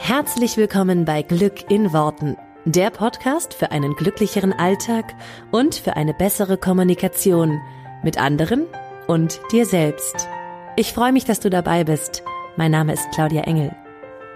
[0.00, 5.14] Herzlich willkommen bei Glück in Worten, der Podcast für einen glücklicheren Alltag
[5.50, 7.60] und für eine bessere Kommunikation
[8.02, 8.64] mit anderen
[9.06, 10.28] und dir selbst.
[10.76, 12.22] Ich freue mich, dass du dabei bist.
[12.56, 13.74] Mein Name ist Claudia Engel.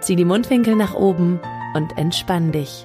[0.00, 1.40] Zieh die Mundwinkel nach oben
[1.74, 2.84] und entspann dich.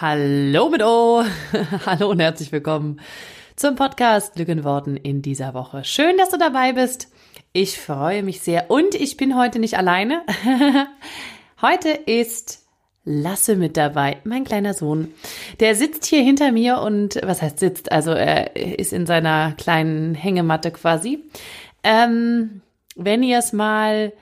[0.00, 1.24] Hallo mit O.
[1.86, 3.00] Hallo und herzlich willkommen
[3.56, 5.82] zum Podcast Glück in Worten in dieser Woche.
[5.82, 7.08] Schön, dass du dabei bist.
[7.58, 10.20] Ich freue mich sehr und ich bin heute nicht alleine.
[11.62, 12.66] heute ist
[13.02, 15.14] Lasse mit dabei, mein kleiner Sohn.
[15.58, 17.90] Der sitzt hier hinter mir und was heißt sitzt?
[17.90, 21.24] Also er ist in seiner kleinen Hängematte quasi.
[21.82, 22.60] Ähm,
[22.94, 24.12] wenn ihr es mal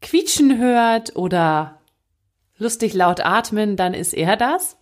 [0.00, 1.80] quietschen hört oder
[2.58, 4.76] lustig laut atmen, dann ist er das.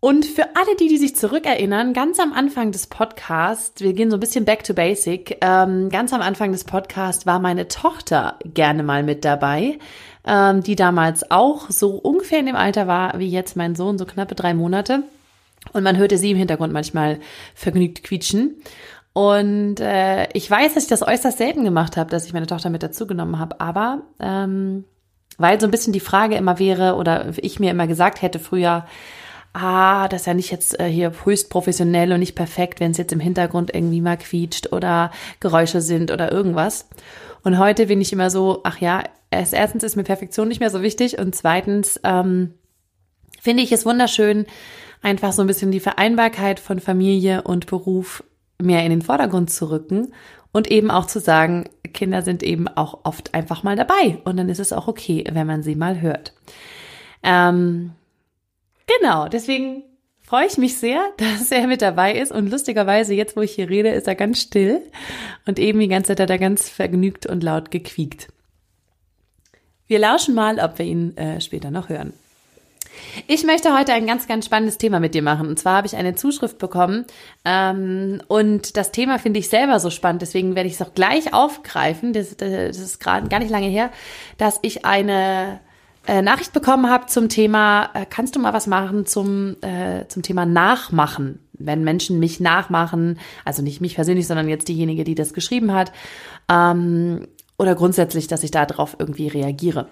[0.00, 4.18] Und für alle die, die sich zurückerinnern, ganz am Anfang des Podcasts, wir gehen so
[4.18, 8.82] ein bisschen back to basic, ähm, ganz am Anfang des Podcasts war meine Tochter gerne
[8.82, 9.78] mal mit dabei,
[10.26, 14.04] ähm, die damals auch so ungefähr in dem Alter war wie jetzt mein Sohn, so
[14.04, 15.02] knappe drei Monate.
[15.72, 17.18] Und man hörte sie im Hintergrund manchmal
[17.54, 18.56] vergnügt quietschen.
[19.14, 22.68] Und äh, ich weiß, dass ich das äußerst selten gemacht habe, dass ich meine Tochter
[22.68, 24.84] mit dazugenommen habe, aber ähm,
[25.38, 28.84] weil so ein bisschen die Frage immer wäre oder ich mir immer gesagt hätte früher,
[29.56, 32.98] ah, das ist ja nicht jetzt äh, hier höchst professionell und nicht perfekt, wenn es
[32.98, 36.88] jetzt im Hintergrund irgendwie mal quietscht oder Geräusche sind oder irgendwas.
[37.42, 40.82] Und heute bin ich immer so, ach ja, erstens ist mir Perfektion nicht mehr so
[40.82, 42.54] wichtig und zweitens ähm,
[43.40, 44.46] finde ich es wunderschön,
[45.02, 48.24] einfach so ein bisschen die Vereinbarkeit von Familie und Beruf
[48.60, 50.12] mehr in den Vordergrund zu rücken
[50.52, 54.48] und eben auch zu sagen, Kinder sind eben auch oft einfach mal dabei und dann
[54.48, 56.34] ist es auch okay, wenn man sie mal hört.
[57.22, 57.92] Ähm,
[58.86, 59.84] genau, deswegen
[60.22, 63.68] freue ich mich sehr, dass er mit dabei ist und lustigerweise jetzt, wo ich hier
[63.68, 64.82] rede, ist er ganz still
[65.46, 68.28] und eben die ganze Zeit hat er ganz vergnügt und laut gequiekt.
[69.86, 72.12] Wir lauschen mal, ob wir ihn äh, später noch hören.
[73.26, 75.48] Ich möchte heute ein ganz, ganz spannendes Thema mit dir machen.
[75.48, 77.04] Und zwar habe ich eine Zuschrift bekommen
[77.44, 80.22] ähm, und das Thema finde ich selber so spannend.
[80.22, 82.12] Deswegen werde ich es auch gleich aufgreifen.
[82.12, 83.90] Das, das ist gerade gar nicht lange her,
[84.38, 85.60] dass ich eine
[86.06, 90.22] äh, Nachricht bekommen habe zum Thema, äh, kannst du mal was machen zum, äh, zum
[90.22, 91.40] Thema Nachmachen?
[91.52, 95.92] Wenn Menschen mich nachmachen, also nicht mich persönlich, sondern jetzt diejenige, die das geschrieben hat,
[96.50, 97.26] ähm,
[97.58, 99.88] oder grundsätzlich, dass ich darauf irgendwie reagiere.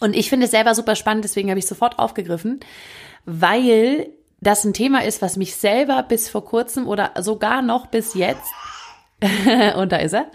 [0.00, 2.60] Und ich finde es selber super spannend, deswegen habe ich sofort aufgegriffen,
[3.24, 4.08] weil
[4.40, 8.50] das ein Thema ist, was mich selber bis vor kurzem oder sogar noch bis jetzt,
[9.76, 10.30] und da ist er,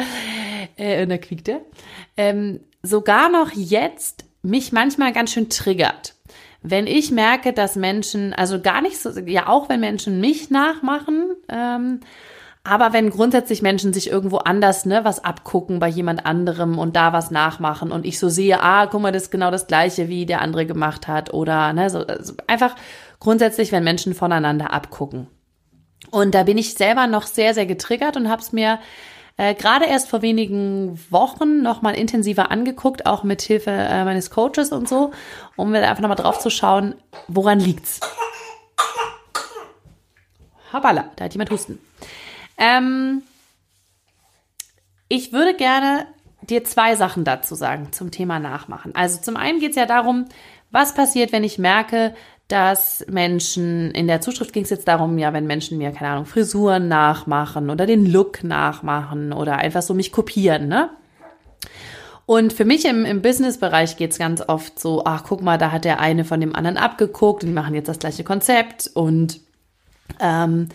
[0.76, 1.62] äh, und da quiekt er,
[2.18, 6.16] ähm, sogar noch jetzt mich manchmal ganz schön triggert.
[6.62, 11.32] Wenn ich merke, dass Menschen, also gar nicht so, ja auch wenn Menschen mich nachmachen,
[11.50, 12.02] ähm,
[12.64, 17.12] aber wenn grundsätzlich Menschen sich irgendwo anders ne, was abgucken bei jemand anderem und da
[17.12, 20.28] was nachmachen und ich so sehe, ah, guck mal, das ist genau das Gleiche, wie
[20.28, 22.76] der andere gemacht hat oder ne, so, also einfach
[23.20, 25.28] grundsätzlich, wenn Menschen voneinander abgucken.
[26.12, 28.80] Und da bin ich selber noch sehr, sehr getriggert und habe es mir
[29.42, 34.72] äh, gerade erst vor wenigen Wochen nochmal intensiver angeguckt, auch mit Hilfe äh, meines Coaches
[34.72, 35.14] und so,
[35.56, 36.94] um mir einfach nochmal drauf zu schauen,
[37.28, 38.00] woran liegt's.
[40.72, 41.80] Habala, da hat jemand Husten.
[42.60, 43.24] Ähm,
[45.08, 46.06] ich würde gerne
[46.44, 48.94] dir zwei Sachen dazu sagen zum Thema Nachmachen.
[48.94, 50.26] Also zum einen geht es ja darum,
[50.70, 52.14] was passiert, wenn ich merke,
[52.52, 56.26] dass Menschen, in der Zuschrift ging es jetzt darum, ja, wenn Menschen mir, keine Ahnung,
[56.26, 60.90] Frisuren nachmachen oder den Look nachmachen oder einfach so mich kopieren, ne?
[62.26, 65.72] Und für mich im, im Business-Bereich geht es ganz oft so, ach, guck mal, da
[65.72, 69.42] hat der eine von dem anderen abgeguckt und die machen jetzt das gleiche Konzept und
[70.20, 70.70] ähm,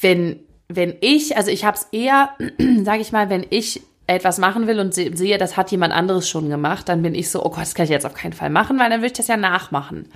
[0.00, 2.30] wenn, wenn ich, also ich habe es eher,
[2.84, 3.82] sage ich mal, wenn ich
[4.14, 7.44] etwas machen will und sehe, das hat jemand anderes schon gemacht, dann bin ich so,
[7.44, 9.28] oh Gott, das kann ich jetzt auf keinen Fall machen, weil dann will ich das
[9.28, 10.08] ja nachmachen.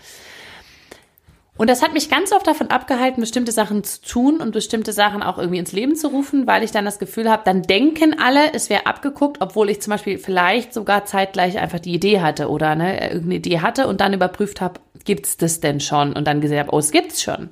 [1.58, 5.22] Und das hat mich ganz oft davon abgehalten, bestimmte Sachen zu tun und bestimmte Sachen
[5.22, 8.52] auch irgendwie ins Leben zu rufen, weil ich dann das Gefühl habe, dann denken alle,
[8.52, 12.74] es wäre abgeguckt, obwohl ich zum Beispiel vielleicht sogar zeitgleich einfach die Idee hatte oder
[12.74, 16.12] ne, irgendeine Idee hatte und dann überprüft habe, gibt's das denn schon?
[16.12, 17.48] Und dann gesehen habe, oh, es gibt's schon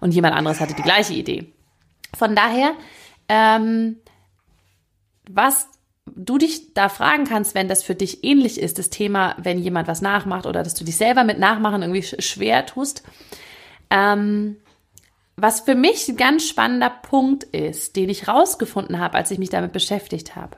[0.00, 1.52] und jemand anderes hatte die gleiche Idee.
[2.16, 2.72] Von daher,
[3.28, 3.96] ähm,
[5.28, 5.68] was
[6.16, 9.88] du dich da fragen kannst, wenn das für dich ähnlich ist, das Thema, wenn jemand
[9.88, 13.02] was nachmacht oder dass du dich selber mit Nachmachen irgendwie schwer tust.
[13.90, 14.56] Ähm,
[15.36, 19.50] was für mich ein ganz spannender Punkt ist, den ich rausgefunden habe, als ich mich
[19.50, 20.56] damit beschäftigt habe.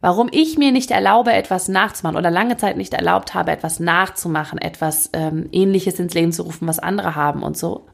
[0.00, 4.58] Warum ich mir nicht erlaube, etwas nachzumachen oder lange Zeit nicht erlaubt habe, etwas nachzumachen,
[4.58, 7.86] etwas ähm, Ähnliches ins Leben zu rufen, was andere haben und so,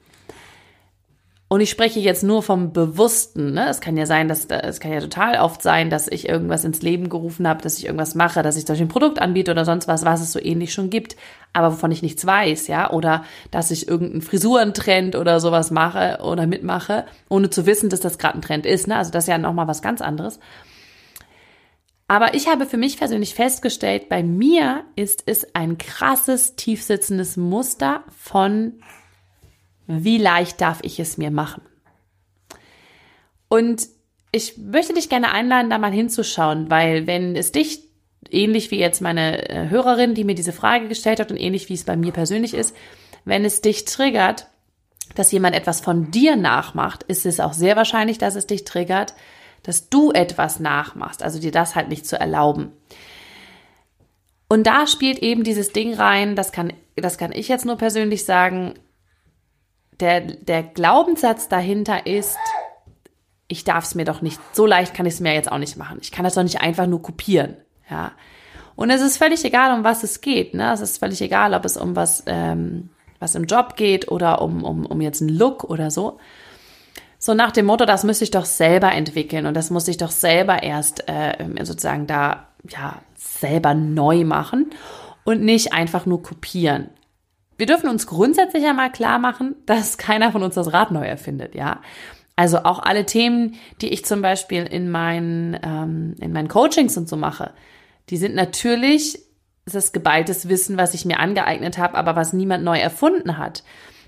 [1.52, 3.54] Und ich spreche jetzt nur vom Bewussten.
[3.54, 3.68] Ne?
[3.68, 6.80] Es kann ja sein, dass es kann ja total oft sein, dass ich irgendwas ins
[6.80, 9.88] Leben gerufen habe, dass ich irgendwas mache, dass ich zum ein Produkt anbiete oder sonst
[9.88, 11.16] was, was es so ähnlich schon gibt,
[11.52, 16.46] aber wovon ich nichts weiß, ja, oder dass ich irgendeinen Frisurentrend oder sowas mache oder
[16.46, 18.86] mitmache, ohne zu wissen, dass das gerade ein Trend ist.
[18.86, 18.94] Ne?
[18.94, 20.38] Also das ist ja nochmal was ganz anderes.
[22.06, 28.04] Aber ich habe für mich persönlich festgestellt, bei mir ist es ein krasses, tiefsitzendes Muster
[28.16, 28.74] von
[29.90, 31.62] wie leicht darf ich es mir machen?
[33.48, 33.88] Und
[34.32, 37.80] ich möchte dich gerne einladen, da mal hinzuschauen, weil wenn es dich
[38.30, 41.74] ähnlich wie jetzt meine äh, Hörerin, die mir diese Frage gestellt hat und ähnlich wie
[41.74, 42.76] es bei mir persönlich ist,
[43.24, 44.46] wenn es dich triggert,
[45.16, 49.14] dass jemand etwas von dir nachmacht, ist es auch sehr wahrscheinlich, dass es dich triggert,
[49.64, 52.72] dass du etwas nachmachst, also dir das halt nicht zu erlauben.
[54.48, 58.24] Und da spielt eben dieses Ding rein, das kann, das kann ich jetzt nur persönlich
[58.24, 58.74] sagen,
[60.00, 62.38] der, der Glaubenssatz dahinter ist,
[63.48, 65.76] ich darf es mir doch nicht, so leicht kann ich es mir jetzt auch nicht
[65.76, 65.98] machen.
[66.00, 67.56] Ich kann das doch nicht einfach nur kopieren.
[67.90, 68.12] Ja.
[68.76, 70.54] Und es ist völlig egal, um was es geht.
[70.54, 70.72] Ne?
[70.72, 74.64] Es ist völlig egal, ob es um was, ähm, was im Job geht oder um,
[74.64, 76.18] um, um jetzt einen Look oder so.
[77.18, 80.10] So nach dem Motto, das müsste ich doch selber entwickeln und das muss ich doch
[80.10, 84.70] selber erst äh, sozusagen da ja selber neu machen
[85.24, 86.88] und nicht einfach nur kopieren
[87.60, 91.54] wir dürfen uns grundsätzlich einmal klar machen, dass keiner von uns das Rad neu erfindet,
[91.54, 91.80] ja.
[92.34, 97.06] Also auch alle Themen, die ich zum Beispiel in meinen, ähm, in meinen Coachings und
[97.06, 97.52] so mache,
[98.08, 99.18] die sind natürlich
[99.66, 103.62] das geballtes Wissen, was ich mir angeeignet habe, aber was niemand neu erfunden hat.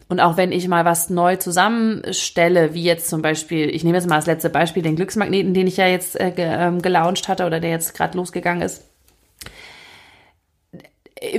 [0.09, 4.09] Und auch wenn ich mal was neu zusammenstelle, wie jetzt zum Beispiel, ich nehme jetzt
[4.09, 7.61] mal das letzte Beispiel, den Glücksmagneten, den ich ja jetzt äh, ähm, gelauncht hatte oder
[7.61, 8.92] der jetzt gerade losgegangen ist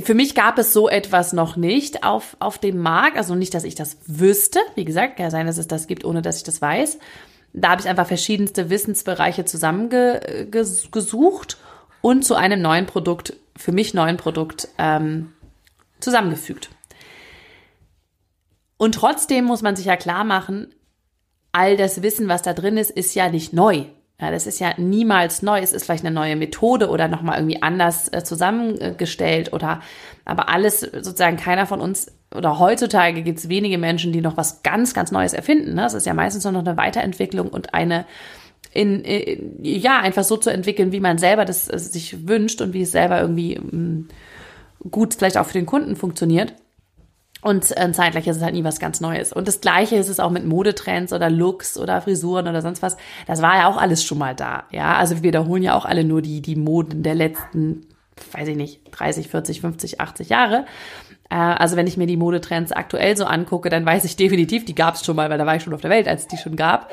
[0.03, 3.17] für mich gab es so etwas noch nicht auf, auf dem Markt.
[3.17, 4.59] Also nicht, dass ich das wüsste.
[4.75, 6.99] Wie gesagt, kann sein, dass es das gibt, ohne dass ich das weiß.
[7.53, 11.57] Da habe ich einfach verschiedenste Wissensbereiche zusammengesucht
[12.01, 15.31] und zu einem neuen Produkt, für mich neuen Produkt ähm,
[15.99, 16.69] zusammengefügt.
[18.77, 20.73] Und trotzdem muss man sich ja klar machen,
[21.51, 23.85] all das Wissen, was da drin ist, ist ja nicht neu.
[24.21, 25.59] Ja, das ist ja niemals neu.
[25.59, 29.81] Es ist vielleicht eine neue Methode oder nochmal irgendwie anders äh, zusammengestellt oder,
[30.23, 34.63] aber alles sozusagen keiner von uns oder heutzutage gibt es wenige Menschen, die noch was
[34.63, 35.75] ganz, ganz Neues erfinden.
[35.75, 35.81] Ne?
[35.81, 38.05] Das ist ja meistens nur noch eine Weiterentwicklung und eine,
[38.71, 42.73] in, in, ja, einfach so zu entwickeln, wie man selber das äh, sich wünscht und
[42.73, 44.07] wie es selber irgendwie mh, mm,
[44.89, 46.53] gut vielleicht auch für den Kunden funktioniert.
[47.43, 49.33] Und äh, zeitgleich ist es halt nie was ganz Neues.
[49.33, 52.95] Und das Gleiche ist es auch mit Modetrends oder Looks oder Frisuren oder sonst was.
[53.27, 54.63] Das war ja auch alles schon mal da.
[54.71, 57.85] Ja, also wir wiederholen ja auch alle nur die, die Moden der letzten,
[58.31, 60.65] weiß ich nicht, 30, 40, 50, 80 Jahre.
[61.29, 64.75] Äh, also wenn ich mir die Modetrends aktuell so angucke, dann weiß ich definitiv, die
[64.75, 66.37] gab es schon mal, weil da war ich schon auf der Welt, als es die
[66.37, 66.91] schon gab.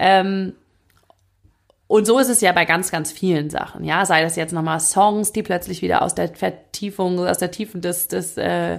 [0.00, 0.54] Ähm,
[1.86, 3.84] und so ist es ja bei ganz, ganz vielen Sachen.
[3.84, 7.82] Ja, sei das jetzt nochmal Songs, die plötzlich wieder aus der Vertiefung, aus der Tiefen
[7.82, 8.78] des, des äh,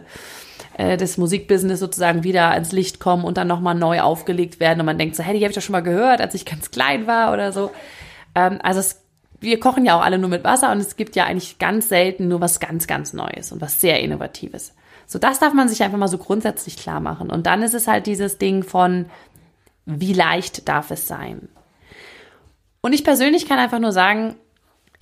[0.78, 4.86] äh, des Musikbusiness sozusagen wieder ans Licht kommen und dann nochmal neu aufgelegt werden und
[4.86, 7.08] man denkt so, hey, die habe ich doch schon mal gehört, als ich ganz klein
[7.08, 7.72] war oder so.
[8.36, 9.02] Ähm, also es,
[9.40, 12.28] wir kochen ja auch alle nur mit Wasser und es gibt ja eigentlich ganz selten
[12.28, 14.74] nur was ganz, ganz Neues und was sehr Innovatives.
[15.06, 17.30] So, das darf man sich einfach mal so grundsätzlich klar machen.
[17.30, 19.06] Und dann ist es halt dieses Ding von,
[19.86, 21.50] wie leicht darf es sein?
[22.82, 24.36] Und ich persönlich kann einfach nur sagen,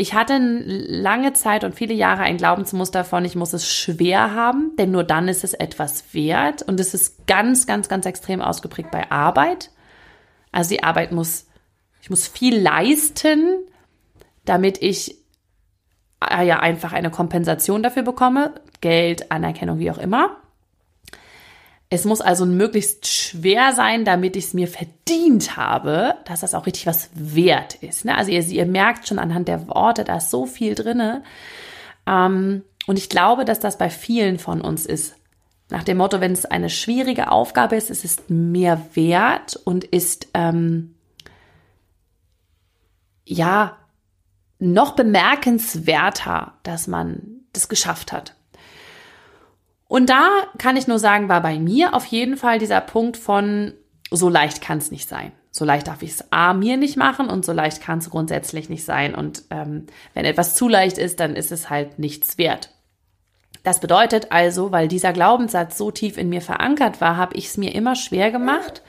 [0.01, 4.75] ich hatte lange Zeit und viele Jahre ein Glaubensmuster von, ich muss es schwer haben,
[4.79, 6.63] denn nur dann ist es etwas wert.
[6.63, 9.69] Und es ist ganz, ganz, ganz extrem ausgeprägt bei Arbeit.
[10.51, 11.45] Also die Arbeit muss,
[12.01, 13.59] ich muss viel leisten,
[14.43, 15.17] damit ich
[16.27, 18.55] äh, ja einfach eine Kompensation dafür bekomme.
[18.81, 20.40] Geld, Anerkennung, wie auch immer.
[21.93, 26.65] Es muss also möglichst schwer sein, damit ich es mir verdient habe, dass das auch
[26.65, 28.05] richtig was wert ist.
[28.05, 28.17] Ne?
[28.17, 31.21] Also ihr, ihr, merkt schon anhand der Worte, da ist so viel drinne.
[32.07, 35.15] Ähm, und ich glaube, dass das bei vielen von uns ist.
[35.69, 40.29] Nach dem Motto, wenn es eine schwierige Aufgabe ist, ist es mehr wert und ist
[40.33, 40.95] ähm,
[43.25, 43.75] ja
[44.59, 48.35] noch bemerkenswerter, dass man das geschafft hat.
[49.91, 53.73] Und da kann ich nur sagen, war bei mir auf jeden Fall dieser Punkt von,
[54.09, 55.33] so leicht kann es nicht sein.
[55.51, 58.69] So leicht darf ich es A mir nicht machen und so leicht kann es grundsätzlich
[58.69, 59.13] nicht sein.
[59.13, 62.69] Und ähm, wenn etwas zu leicht ist, dann ist es halt nichts wert.
[63.63, 67.57] Das bedeutet also, weil dieser Glaubenssatz so tief in mir verankert war, habe ich es
[67.57, 68.83] mir immer schwer gemacht,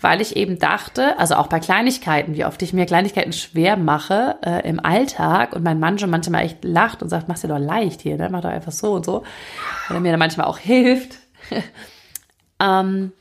[0.00, 4.36] weil ich eben dachte, also auch bei Kleinigkeiten, wie oft ich mir Kleinigkeiten schwer mache
[4.44, 7.58] äh, im Alltag und mein Mann schon manchmal echt lacht und sagt, mach's dir doch
[7.58, 8.28] leicht hier, ne?
[8.30, 9.24] mach doch einfach so und so,
[9.88, 11.16] weil er mir dann manchmal auch hilft.
[12.60, 13.12] ähm,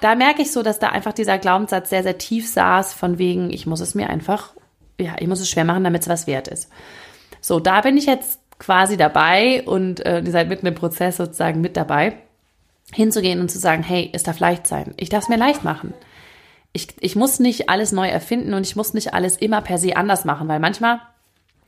[0.00, 3.50] da merke ich so, dass da einfach dieser Glaubenssatz sehr, sehr tief saß, von wegen,
[3.50, 4.52] ich muss es mir einfach,
[4.98, 6.70] ja, ich muss es schwer machen, damit es was wert ist.
[7.40, 11.60] So, da bin ich jetzt quasi dabei und äh, ihr seid mitten im Prozess sozusagen
[11.60, 12.16] mit dabei,
[12.92, 14.94] hinzugehen und zu sagen, hey, es darf leicht sein.
[14.96, 15.94] Ich darf es mir leicht machen.
[16.72, 19.96] Ich, ich muss nicht alles neu erfinden und ich muss nicht alles immer per se
[19.96, 21.00] anders machen, weil manchmal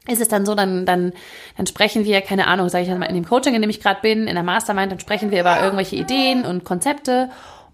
[0.08, 1.12] ist es dann so, dann, dann,
[1.56, 4.00] dann sprechen wir, keine Ahnung, sage ich mal in dem Coaching, in dem ich gerade
[4.00, 7.30] bin, in der Mastermind, dann sprechen wir über irgendwelche Ideen und Konzepte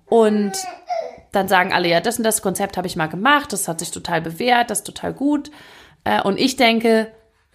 [0.06, 0.52] und
[1.32, 3.90] dann sagen alle, ja, das und das Konzept habe ich mal gemacht, das hat sich
[3.90, 5.50] total bewährt, das ist total gut.
[6.04, 7.10] Äh, und ich denke,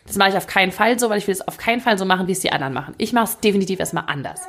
[0.05, 2.05] das mache ich auf keinen Fall so, weil ich will es auf keinen Fall so
[2.05, 2.95] machen, wie es die anderen machen.
[2.97, 4.41] Ich mache es definitiv erstmal anders.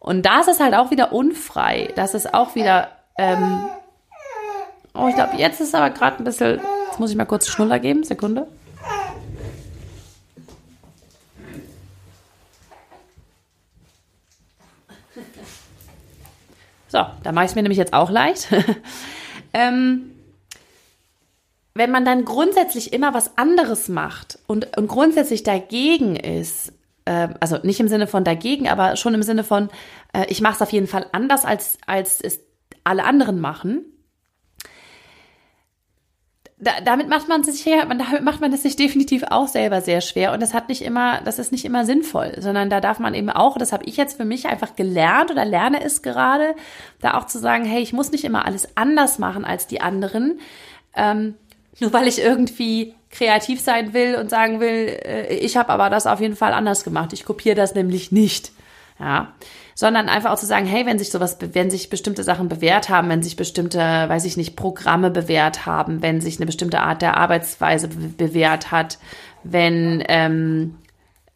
[0.00, 1.92] Und da ist es halt auch wieder unfrei.
[1.94, 2.88] Das ist auch wieder,
[3.18, 3.68] ähm,
[4.94, 7.78] oh, ich glaube, jetzt ist aber gerade ein bisschen, jetzt muss ich mal kurz Schnuller
[7.78, 8.48] geben, Sekunde.
[16.88, 18.48] So, da mache ich es mir nämlich jetzt auch leicht.
[19.52, 20.10] ähm,
[21.74, 26.72] wenn man dann grundsätzlich immer was anderes macht und, und grundsätzlich dagegen ist,
[27.10, 29.68] äh, also nicht im Sinne von dagegen, aber schon im Sinne von,
[30.12, 32.40] äh, ich mache es auf jeden Fall anders, als, als es
[32.84, 33.84] alle anderen machen,
[36.62, 40.02] da, damit macht man sich ja, damit macht man es sich definitiv auch selber sehr
[40.02, 40.32] schwer.
[40.32, 43.30] Und das hat nicht immer, das ist nicht immer sinnvoll, sondern da darf man eben
[43.30, 46.54] auch, das habe ich jetzt für mich einfach gelernt oder lerne es gerade,
[47.00, 50.38] da auch zu sagen, hey, ich muss nicht immer alles anders machen als die anderen,
[50.94, 51.34] ähm,
[51.80, 56.06] nur weil ich irgendwie kreativ sein will und sagen will, äh, ich habe aber das
[56.06, 58.52] auf jeden Fall anders gemacht, ich kopiere das nämlich nicht,
[58.98, 59.32] ja
[59.80, 63.08] sondern einfach auch zu sagen, hey, wenn sich sowas, wenn sich bestimmte Sachen bewährt haben,
[63.08, 67.16] wenn sich bestimmte, weiß ich nicht, Programme bewährt haben, wenn sich eine bestimmte Art der
[67.16, 68.98] Arbeitsweise bewährt hat,
[69.42, 70.76] wenn ähm,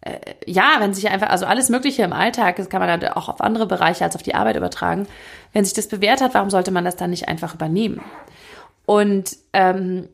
[0.02, 3.30] äh, ja, wenn sich einfach, also alles Mögliche im Alltag, das kann man dann auch
[3.30, 5.06] auf andere Bereiche als auf die Arbeit übertragen.
[5.54, 8.02] Wenn sich das bewährt hat, warum sollte man das dann nicht einfach übernehmen?
[8.84, 10.10] Und ähm,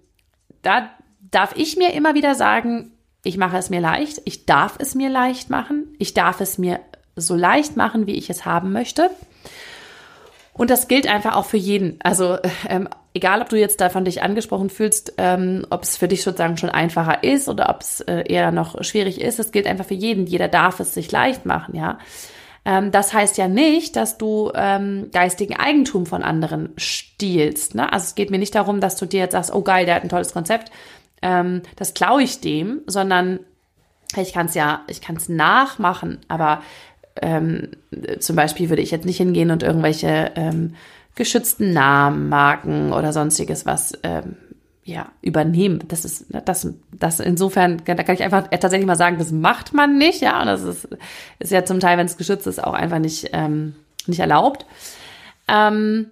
[0.62, 0.90] da
[1.30, 5.10] darf ich mir immer wieder sagen, ich mache es mir leicht, ich darf es mir
[5.10, 6.80] leicht machen, ich darf es mir
[7.16, 9.10] so leicht machen, wie ich es haben möchte.
[10.52, 11.98] Und das gilt einfach auch für jeden.
[12.02, 16.22] Also ähm, egal, ob du jetzt davon dich angesprochen fühlst, ähm, ob es für dich
[16.22, 19.86] sozusagen schon einfacher ist oder ob es äh, eher noch schwierig ist, es gilt einfach
[19.86, 20.26] für jeden.
[20.26, 21.98] Jeder darf es sich leicht machen, ja.
[22.64, 27.74] Ähm, das heißt ja nicht, dass du ähm, geistigen Eigentum von anderen stiehlst.
[27.74, 27.90] Ne?
[27.90, 30.02] Also es geht mir nicht darum, dass du dir jetzt sagst, oh geil, der hat
[30.02, 30.70] ein tolles Konzept,
[31.22, 33.40] ähm, das klaue ich dem, sondern
[34.16, 36.62] ich kann es ja, ich kann es nachmachen, aber
[37.22, 37.70] ähm,
[38.18, 40.74] zum Beispiel würde ich jetzt nicht hingehen und irgendwelche ähm,
[41.14, 44.36] geschützten Namen, Marken oder sonstiges was ähm,
[44.84, 45.84] ja, übernehmen.
[45.88, 49.98] Das ist, das, das insofern, da kann ich einfach tatsächlich mal sagen, das macht man
[49.98, 50.88] nicht, ja, und das ist,
[51.38, 53.74] ist ja zum Teil, wenn es geschützt ist, auch einfach nicht, ähm,
[54.06, 54.66] nicht erlaubt.
[55.46, 56.06] Ähm,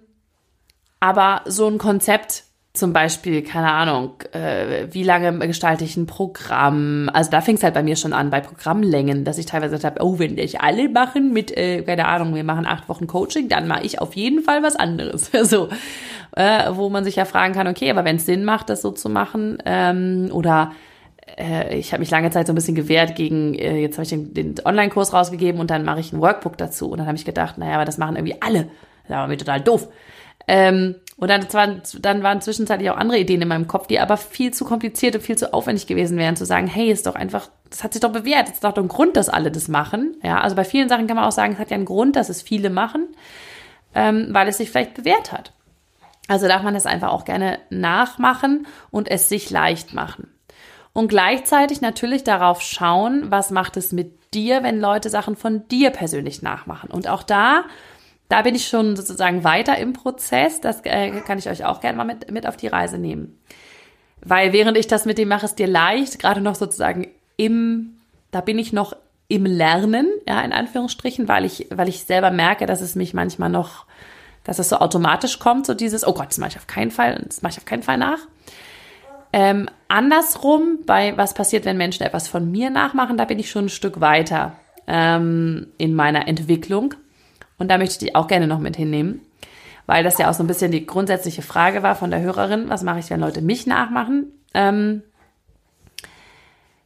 [0.99, 7.09] aber so ein Konzept zum Beispiel, keine Ahnung, äh, wie lange gestalte ich ein Programm?
[7.11, 9.97] Also da fing es halt bei mir schon an, bei Programmlängen, dass ich teilweise gesagt
[9.97, 13.49] habe, oh, wenn ich alle machen mit, äh, keine Ahnung, wir machen acht Wochen Coaching,
[13.49, 15.31] dann mache ich auf jeden Fall was anderes.
[15.43, 15.69] so,
[16.35, 18.91] äh, wo man sich ja fragen kann, okay, aber wenn es Sinn macht, das so
[18.91, 20.71] zu machen, ähm, oder
[21.37, 24.09] äh, ich habe mich lange Zeit so ein bisschen gewehrt gegen, äh, jetzt habe ich
[24.09, 26.91] den, den Online-Kurs rausgegeben und dann mache ich ein Workbook dazu.
[26.91, 28.69] Und dann habe ich gedacht, naja, aber das machen irgendwie alle.
[29.07, 29.87] Das war mir total doof.
[30.47, 34.15] Ähm, und dann, waren, dann waren zwischenzeitlich auch andere Ideen in meinem Kopf, die aber
[34.15, 37.49] viel zu kompliziert und viel zu aufwendig gewesen wären, zu sagen, hey, ist doch einfach,
[37.69, 40.15] das hat sich doch bewährt, es ist doch ein Grund, dass alle das machen.
[40.23, 42.29] Ja, also bei vielen Sachen kann man auch sagen, es hat ja einen Grund, dass
[42.29, 43.07] es viele machen,
[43.93, 45.51] ähm, weil es sich vielleicht bewährt hat.
[46.29, 50.31] Also darf man das einfach auch gerne nachmachen und es sich leicht machen.
[50.93, 55.89] Und gleichzeitig natürlich darauf schauen, was macht es mit dir, wenn Leute Sachen von dir
[55.89, 56.91] persönlich nachmachen.
[56.91, 57.65] Und auch da
[58.29, 60.61] da bin ich schon sozusagen weiter im Prozess.
[60.61, 63.37] Das äh, kann ich euch auch gerne mal mit, mit auf die Reise nehmen.
[64.21, 67.07] Weil während ich das mit dem mache es dir leicht, gerade noch sozusagen
[67.37, 67.97] im,
[68.31, 68.95] da bin ich noch
[69.27, 73.49] im Lernen, ja, in Anführungsstrichen, weil ich, weil ich selber merke, dass es mich manchmal
[73.49, 73.85] noch,
[74.43, 77.21] dass es so automatisch kommt, so dieses, oh Gott, das mache ich auf keinen Fall,
[77.25, 78.19] das mache ich auf keinen Fall nach.
[79.31, 83.65] Ähm, andersrum, bei was passiert, wenn Menschen etwas von mir nachmachen, da bin ich schon
[83.65, 84.53] ein Stück weiter
[84.87, 86.95] ähm, in meiner Entwicklung.
[87.59, 89.21] Und da möchte ich dich auch gerne noch mit hinnehmen,
[89.85, 92.83] weil das ja auch so ein bisschen die grundsätzliche Frage war von der Hörerin, was
[92.83, 94.31] mache ich, wenn Leute mich nachmachen?
[94.53, 95.03] Ähm,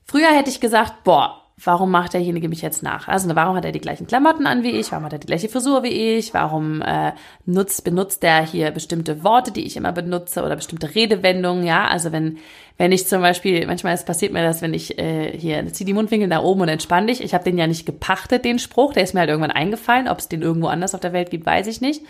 [0.06, 3.08] früher hätte ich gesagt, boah, warum macht derjenige mich jetzt nach?
[3.08, 4.92] Also warum hat er die gleichen Klamotten an wie ich?
[4.92, 6.34] Warum hat er die gleiche Frisur wie ich?
[6.34, 7.14] Warum äh,
[7.46, 11.66] nutzt, benutzt er hier bestimmte Worte, die ich immer benutze oder bestimmte Redewendungen?
[11.66, 12.38] Ja, also wenn
[12.78, 15.94] wenn ich zum Beispiel, manchmal ist, passiert mir das, wenn ich äh, hier zieh die
[15.94, 17.24] Mundwinkel nach oben und entspann dich.
[17.24, 20.08] Ich habe den ja nicht gepachtet, den Spruch, der ist mir halt irgendwann eingefallen.
[20.08, 22.02] Ob es den irgendwo anders auf der Welt gibt, weiß ich nicht.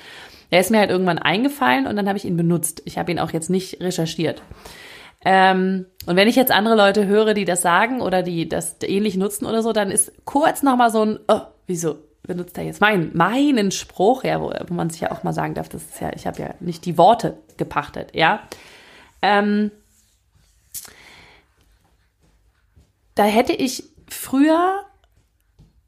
[0.52, 2.82] Der ist mir halt irgendwann eingefallen und dann habe ich ihn benutzt.
[2.86, 4.42] Ich habe ihn auch jetzt nicht recherchiert.
[5.26, 9.16] Ähm, und wenn ich jetzt andere Leute höre, die das sagen oder die das ähnlich
[9.16, 13.16] nutzen oder so, dann ist kurz nochmal so ein, oh, wieso benutzt er jetzt meinen,
[13.16, 16.12] meinen Spruch, ja, wo, wo man sich ja auch mal sagen darf, das ist ja,
[16.16, 18.42] ich habe ja nicht die Worte gepachtet, ja.
[19.22, 19.72] Ähm,
[23.16, 24.86] da hätte ich früher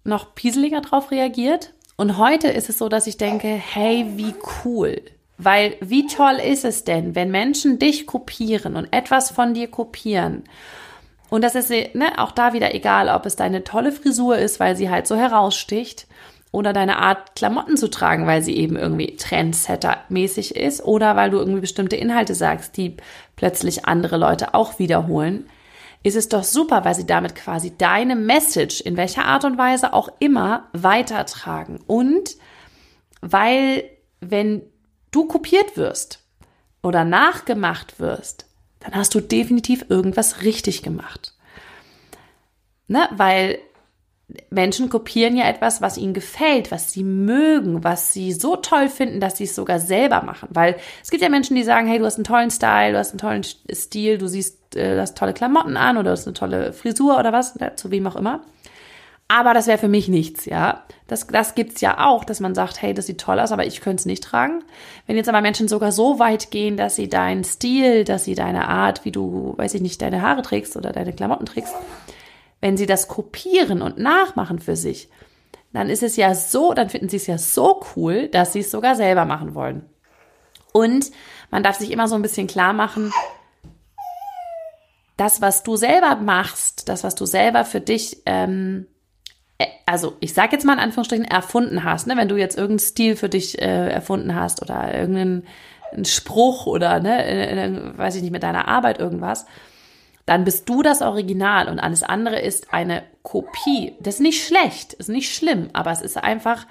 [0.03, 1.73] noch pieseliger drauf reagiert.
[1.97, 5.01] Und heute ist es so, dass ich denke, hey, wie cool.
[5.37, 10.43] Weil wie toll ist es denn, wenn Menschen dich kopieren und etwas von dir kopieren?
[11.29, 14.75] Und das ist ne, auch da wieder egal, ob es deine tolle Frisur ist, weil
[14.75, 16.07] sie halt so heraussticht,
[16.51, 21.37] oder deine Art, Klamotten zu tragen, weil sie eben irgendwie Trendsetter-mäßig ist, oder weil du
[21.37, 22.95] irgendwie bestimmte Inhalte sagst, die
[23.35, 25.49] plötzlich andere Leute auch wiederholen
[26.05, 29.91] ist es doch super, weil sie damit quasi deine Message in welcher Art und Weise
[29.91, 31.79] auch immer weitertragen.
[31.87, 32.35] Und
[33.21, 33.85] weil,
[34.21, 34.61] wenn
[35.15, 36.19] du kopiert wirst
[36.83, 38.45] oder nachgemacht wirst,
[38.79, 41.33] dann hast du definitiv irgendwas richtig gemacht.
[42.87, 43.07] Ne?
[43.11, 43.59] Weil
[44.49, 49.19] Menschen kopieren ja etwas, was ihnen gefällt, was sie mögen, was sie so toll finden,
[49.19, 50.49] dass sie es sogar selber machen.
[50.51, 53.11] Weil es gibt ja Menschen, die sagen, hey, du hast einen tollen Style, du hast
[53.11, 56.33] einen tollen Stil, du siehst, äh, du hast tolle Klamotten an oder du hast eine
[56.33, 58.43] tolle Frisur oder was, ne, zu wem auch immer.
[59.27, 60.83] Aber das wäre für mich nichts, ja.
[61.07, 63.81] Das, das gibt's ja auch, dass man sagt, hey, das sieht toll aus, aber ich
[63.81, 64.63] könnte es nicht tragen.
[65.07, 68.67] Wenn jetzt aber Menschen sogar so weit gehen, dass sie deinen Stil, dass sie deine
[68.67, 71.73] Art, wie du, weiß ich nicht, deine Haare trägst oder deine Klamotten trägst,
[72.61, 75.09] wenn sie das kopieren und nachmachen für sich,
[75.73, 78.71] dann ist es ja so, dann finden sie es ja so cool, dass sie es
[78.71, 79.89] sogar selber machen wollen.
[80.71, 81.11] Und
[81.51, 83.11] man darf sich immer so ein bisschen klar machen,
[85.17, 88.94] das, was du selber machst, das, was du selber für dich, ähm, äh,
[89.85, 92.17] also ich sage jetzt mal in Anführungsstrichen, erfunden hast, ne?
[92.17, 95.45] wenn du jetzt irgendeinen Stil für dich äh, erfunden hast oder irgendeinen
[96.03, 99.45] Spruch oder, ne, in, in, weiß ich nicht, mit deiner Arbeit irgendwas,
[100.25, 103.93] dann bist du das Original und alles andere ist eine Kopie.
[103.99, 106.65] Das ist nicht schlecht, ist nicht schlimm, aber es ist einfach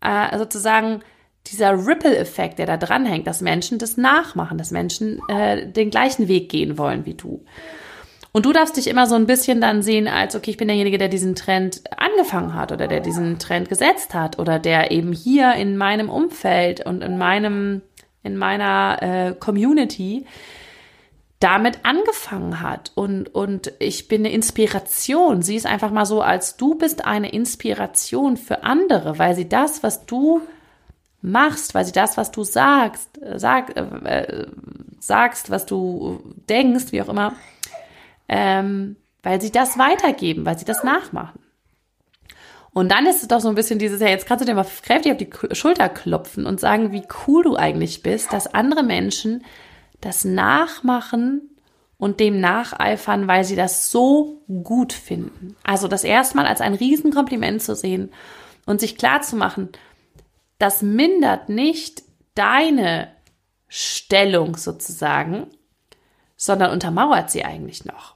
[0.00, 1.02] äh, sozusagen
[1.48, 6.48] dieser Ripple-Effekt, der da dranhängt, dass Menschen das nachmachen, dass Menschen äh, den gleichen Weg
[6.48, 7.44] gehen wollen wie du.
[8.36, 10.98] Und du darfst dich immer so ein bisschen dann sehen, als okay, ich bin derjenige,
[10.98, 15.54] der diesen Trend angefangen hat oder der diesen Trend gesetzt hat oder der eben hier
[15.54, 17.80] in meinem Umfeld und in meinem
[18.22, 20.26] in meiner äh, Community
[21.40, 22.92] damit angefangen hat.
[22.94, 25.40] Und, und ich bin eine Inspiration.
[25.40, 29.82] Sie ist einfach mal so, als du bist eine Inspiration für andere, weil sie das,
[29.82, 30.42] was du
[31.22, 34.44] machst, weil sie das, was du sagst, äh, sag, äh,
[35.00, 36.20] sagst, was du
[36.50, 37.32] denkst, wie auch immer,
[38.28, 41.40] ähm, weil sie das weitergeben, weil sie das nachmachen.
[42.72, 44.66] Und dann ist es doch so ein bisschen dieses, ja, jetzt kannst du dir mal
[44.82, 49.44] kräftig auf die Schulter klopfen und sagen, wie cool du eigentlich bist, dass andere Menschen
[50.02, 51.56] das Nachmachen
[51.96, 55.56] und dem nacheifern, weil sie das so gut finden.
[55.62, 58.10] Also das erstmal als ein Riesenkompliment zu sehen
[58.66, 59.70] und sich klar zu machen,
[60.58, 62.02] das mindert nicht
[62.34, 63.08] deine
[63.68, 65.46] Stellung sozusagen,
[66.36, 68.15] sondern untermauert sie eigentlich noch.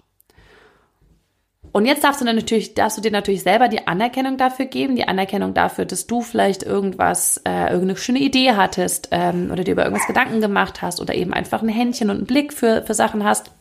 [1.72, 4.96] Und jetzt darfst du dann natürlich, darfst du dir natürlich selber die Anerkennung dafür geben,
[4.96, 9.72] die Anerkennung dafür, dass du vielleicht irgendwas, äh, irgendeine schöne Idee hattest ähm, oder dir
[9.72, 12.94] über irgendwas Gedanken gemacht hast oder eben einfach ein Händchen und einen Blick für, für
[12.94, 13.52] Sachen hast.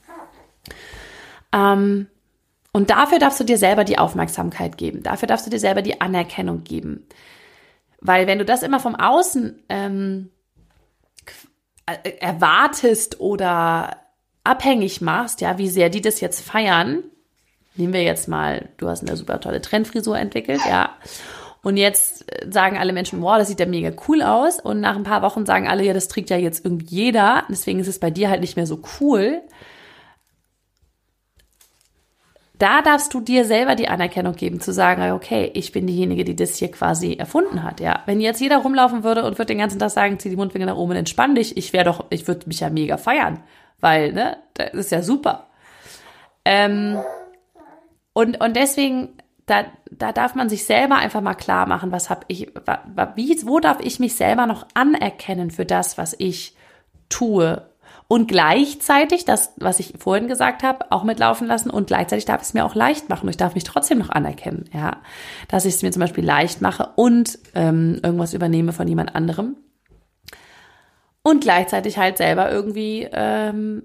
[1.54, 2.08] Ähm,
[2.72, 5.04] und dafür darfst du dir selber die Aufmerksamkeit geben.
[5.04, 7.08] Dafür darfst du dir selber die Anerkennung geben.
[8.02, 10.32] Weil wenn du das immer vom Außen ähm,
[11.86, 13.98] äh, erwartest oder
[14.43, 17.04] abhängig machst, ja, wie sehr die das jetzt feiern,
[17.80, 20.92] Nehmen wir jetzt mal, du hast eine super tolle Trendfrisur entwickelt, ja.
[21.62, 24.60] Und jetzt äh, sagen alle Menschen, wow, das sieht ja mega cool aus.
[24.60, 27.44] Und nach ein paar Wochen sagen alle, ja, das trägt ja jetzt irgendwie jeder.
[27.50, 29.42] Deswegen ist es bei dir halt nicht mehr so cool.
[32.58, 36.36] Da darfst du dir selber die Anerkennung geben, zu sagen, okay, ich bin diejenige, die
[36.36, 38.04] das hier quasi erfunden hat, ja.
[38.06, 40.76] Wenn jetzt jeder rumlaufen würde und würde den ganzen Tag sagen, zieh die Mundwinkel nach
[40.76, 43.42] oben und entspann dich, ich wäre doch, ich würde mich ja mega feiern.
[43.80, 45.48] Weil, ne, das ist ja super.
[46.44, 47.00] Ähm,
[48.19, 49.13] und, und deswegen,
[49.45, 52.51] da, da darf man sich selber einfach mal klar machen, was habe ich,
[53.15, 56.53] wie, wo darf ich mich selber noch anerkennen für das, was ich
[57.08, 57.65] tue.
[58.10, 62.49] Und gleichzeitig, das, was ich vorhin gesagt habe, auch mitlaufen lassen und gleichzeitig darf ich
[62.49, 63.23] es mir auch leicht machen.
[63.23, 64.97] Und ich darf mich trotzdem noch anerkennen, ja.
[65.47, 69.55] Dass ich es mir zum Beispiel leicht mache und ähm, irgendwas übernehme von jemand anderem.
[71.21, 73.84] Und gleichzeitig halt selber irgendwie, ähm,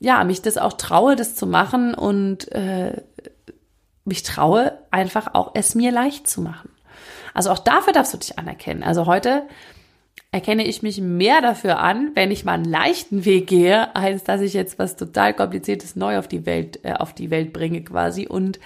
[0.00, 3.02] ja, mich das auch traue, das zu machen und äh,
[4.10, 6.70] mich traue, einfach auch es mir leicht zu machen.
[7.32, 8.82] Also auch dafür darfst du dich anerkennen.
[8.82, 9.44] Also heute
[10.32, 14.40] erkenne ich mich mehr dafür an, wenn ich mal einen leichten Weg gehe, als dass
[14.40, 18.26] ich jetzt was total kompliziertes neu auf die Welt äh, auf die Welt bringe quasi
[18.26, 18.60] und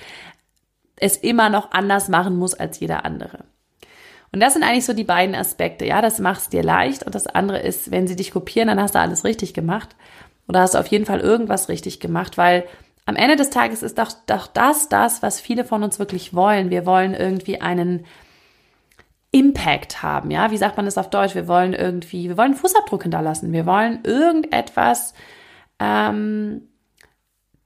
[0.96, 3.44] es immer noch anders machen muss als jeder andere.
[4.32, 5.86] Und das sind eigentlich so die beiden Aspekte.
[5.86, 8.80] Ja, das macht es dir leicht und das andere ist, wenn sie dich kopieren, dann
[8.80, 9.94] hast du alles richtig gemacht
[10.48, 12.64] oder hast du auf jeden Fall irgendwas richtig gemacht, weil
[13.06, 16.70] am Ende des Tages ist doch, doch das das, was viele von uns wirklich wollen.
[16.70, 18.06] Wir wollen irgendwie einen
[19.30, 21.34] Impact haben, ja, wie sagt man das auf Deutsch?
[21.34, 23.52] Wir wollen irgendwie, wir wollen Fußabdruck hinterlassen.
[23.52, 25.12] Wir wollen irgendetwas
[25.80, 26.68] ähm,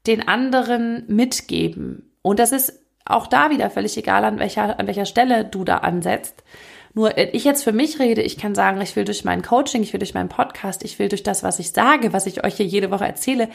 [0.06, 2.10] den anderen mitgeben.
[2.22, 2.72] Und das ist
[3.04, 6.42] auch da wieder völlig egal, an welcher, an welcher Stelle du da ansetzt.
[6.94, 9.82] Nur äh, ich jetzt für mich rede, ich kann sagen, ich will durch mein Coaching,
[9.82, 12.56] ich will durch meinen Podcast, ich will durch das, was ich sage, was ich euch
[12.56, 13.48] hier jede Woche erzähle,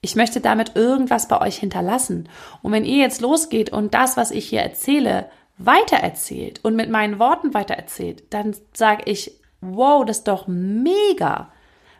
[0.00, 2.28] ich möchte damit irgendwas bei euch hinterlassen.
[2.62, 7.18] Und wenn ihr jetzt losgeht und das, was ich hier erzähle, weitererzählt und mit meinen
[7.18, 11.52] Worten weitererzählt, dann sage ich, wow, das ist doch mega.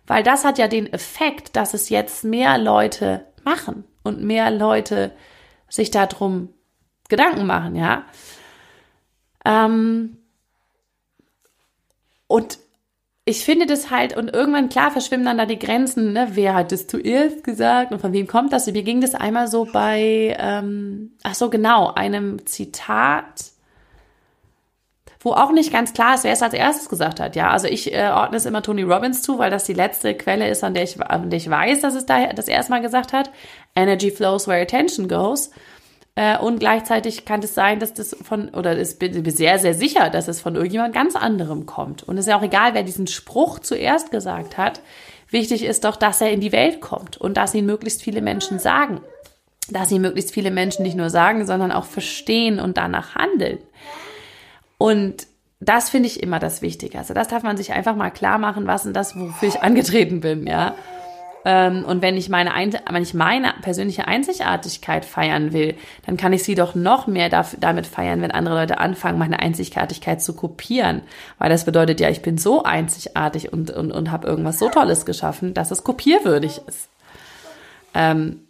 [0.06, 5.12] Weil das hat ja den Effekt, dass es jetzt mehr Leute machen und mehr Leute
[5.68, 6.48] sich darum
[7.08, 8.04] Gedanken machen, ja.
[9.44, 10.16] Ähm,
[12.30, 12.60] und
[13.24, 16.28] ich finde das halt, und irgendwann, klar, verschwimmen dann da die Grenzen, ne?
[16.32, 18.66] wer hat das zuerst gesagt und von wem kommt das?
[18.66, 23.50] Mir ging das einmal so bei, ähm, ach so, genau, einem Zitat,
[25.18, 27.34] wo auch nicht ganz klar ist, wer es als erstes gesagt hat.
[27.34, 30.48] Ja, also ich äh, ordne es immer Tony Robbins zu, weil das die letzte Quelle
[30.48, 33.12] ist, an der ich, an der ich weiß, dass es da das erste Mal gesagt
[33.12, 33.30] hat.
[33.74, 35.50] Energy flows where attention goes.
[36.14, 40.10] Äh, und gleichzeitig kann es sein, dass das von, oder ich bin sehr, sehr sicher,
[40.10, 42.02] dass es von irgendjemand ganz anderem kommt.
[42.02, 44.80] Und es ist ja auch egal, wer diesen Spruch zuerst gesagt hat.
[45.30, 48.58] Wichtig ist doch, dass er in die Welt kommt und dass ihn möglichst viele Menschen
[48.58, 49.00] sagen.
[49.70, 53.58] Dass ihn möglichst viele Menschen nicht nur sagen, sondern auch verstehen und danach handeln.
[54.78, 55.28] Und
[55.60, 56.98] das finde ich immer das Wichtige.
[56.98, 60.20] Also das darf man sich einfach mal klar machen, was denn das, wofür ich angetreten
[60.20, 60.74] bin, ja.
[61.44, 62.50] Ähm, und wenn ich meine,
[62.90, 65.74] wenn ich meine persönliche Einzigartigkeit feiern will,
[66.04, 70.20] dann kann ich sie doch noch mehr damit feiern, wenn andere Leute anfangen, meine Einzigartigkeit
[70.20, 71.02] zu kopieren.
[71.38, 75.06] Weil das bedeutet ja, ich bin so einzigartig und, und, und habe irgendwas so Tolles
[75.06, 76.88] geschaffen, dass es kopierwürdig ist.
[77.94, 78.40] Ähm,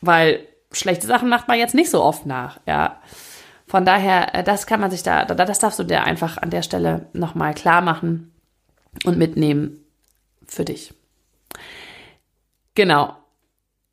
[0.00, 0.40] weil
[0.72, 2.96] schlechte Sachen macht man jetzt nicht so oft nach, ja.
[3.68, 6.62] Von daher, äh, das kann man sich da, das darfst du dir einfach an der
[6.62, 8.32] Stelle nochmal klar machen
[9.04, 9.82] und mitnehmen
[10.46, 10.92] für dich.
[12.74, 13.16] Genau.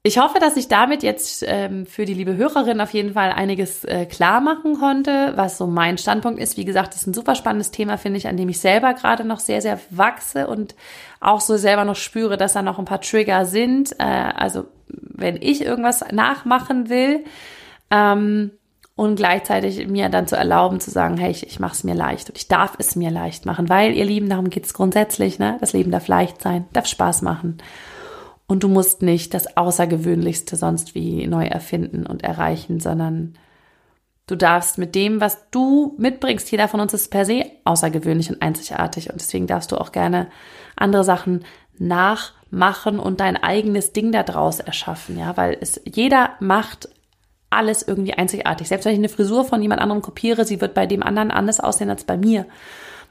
[0.02, 3.84] Ich hoffe, dass ich damit jetzt ähm, für die liebe Hörerin auf jeden Fall einiges
[3.84, 6.56] äh, klar machen konnte, was so mein Standpunkt ist.
[6.56, 9.26] Wie gesagt, das ist ein super spannendes Thema, finde ich, an dem ich selber gerade
[9.26, 10.74] noch sehr, sehr wachse und
[11.20, 13.94] auch so selber noch spüre, dass da noch ein paar Trigger sind.
[14.00, 17.26] Äh, also wenn ich irgendwas nachmachen will
[17.92, 18.52] ähm,
[18.96, 22.30] und gleichzeitig mir dann zu erlauben, zu sagen, hey, ich, ich mache es mir leicht
[22.30, 25.58] und ich darf es mir leicht machen, weil ihr Lieben, darum geht's grundsätzlich, ne?
[25.60, 27.58] Das Leben darf leicht sein, darf Spaß machen.
[28.49, 33.38] Und du musst nicht das Außergewöhnlichste sonst wie neu erfinden und erreichen, sondern
[34.25, 38.41] du darfst mit dem, was du mitbringst, jeder von uns ist per se außergewöhnlich und
[38.41, 39.12] einzigartig.
[39.12, 40.29] Und deswegen darfst du auch gerne
[40.75, 41.45] andere Sachen
[41.77, 46.89] nachmachen und dein eigenes Ding daraus erschaffen, ja, weil es jeder macht
[47.51, 48.67] alles irgendwie einzigartig.
[48.67, 51.59] Selbst wenn ich eine Frisur von jemand anderem kopiere, sie wird bei dem anderen anders
[51.59, 52.47] aussehen als bei mir.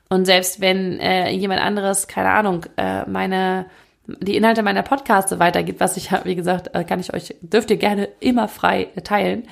[0.08, 3.66] Und selbst wenn äh, jemand anderes, keine Ahnung, äh, meine
[4.08, 7.76] die Inhalte meiner Podcasts weitergibt, was ich, wie gesagt, äh, kann ich euch, dürft ihr
[7.76, 9.44] gerne immer frei teilen.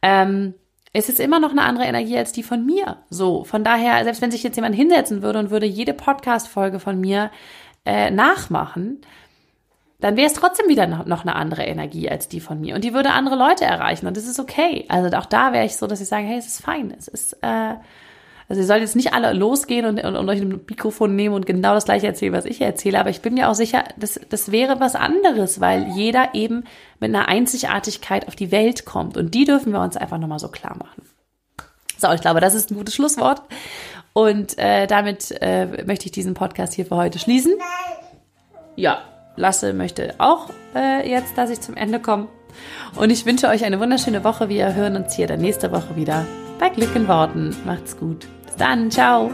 [0.00, 0.54] Ähm,
[0.94, 2.98] es ist immer noch eine andere Energie als die von mir.
[3.08, 7.00] So, von daher, selbst wenn sich jetzt jemand hinsetzen würde und würde jede Podcast-Folge von
[7.00, 7.30] mir
[7.86, 9.00] äh, nachmachen,
[10.00, 12.74] dann wäre es trotzdem wieder noch eine andere Energie als die von mir.
[12.74, 14.06] Und die würde andere Leute erreichen.
[14.06, 14.84] Und das ist okay.
[14.88, 16.92] Also auch da wäre ich so, dass ich sage, hey, es ist fein.
[16.98, 17.74] Es ist, äh,
[18.48, 21.46] also ihr sollt jetzt nicht alle losgehen und, und, und euch ein Mikrofon nehmen und
[21.46, 24.52] genau das gleiche erzählen, was ich erzähle, aber ich bin mir auch sicher, das, das
[24.52, 26.64] wäre was anderes, weil jeder eben
[27.00, 29.16] mit einer Einzigartigkeit auf die Welt kommt.
[29.16, 31.02] Und die dürfen wir uns einfach nochmal so klar machen.
[31.98, 33.42] So, ich glaube, das ist ein gutes Schlusswort.
[34.12, 37.54] Und äh, damit äh, möchte ich diesen Podcast hier für heute schließen.
[38.76, 39.02] Ja,
[39.36, 42.28] Lasse möchte auch äh, jetzt, dass ich zum Ende komme.
[42.96, 44.48] Und ich wünsche euch eine wunderschöne Woche.
[44.48, 46.26] Wir hören uns hier dann nächste Woche wieder
[46.62, 47.56] bei Glück in Worten.
[47.66, 48.28] Macht's gut.
[48.46, 49.32] Bis dann, ciao.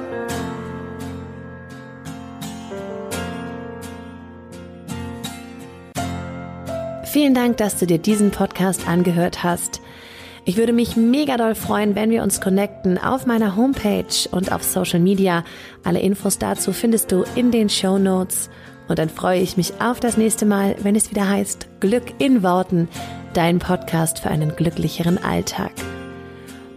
[7.04, 9.82] Vielen Dank, dass du dir diesen Podcast angehört hast.
[10.46, 14.62] Ich würde mich mega doll freuen, wenn wir uns connecten auf meiner Homepage und auf
[14.62, 15.44] Social Media.
[15.84, 18.48] Alle Infos dazu findest du in den Show Notes.
[18.88, 22.42] Und dann freue ich mich auf das nächste Mal, wenn es wieder heißt Glück in
[22.42, 22.88] Worten,
[23.34, 25.72] dein Podcast für einen glücklicheren Alltag.